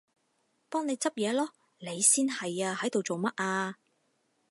[0.67, 1.49] 幫你執嘢囉！
[1.77, 3.77] 你先係啊，喺度做乜啊？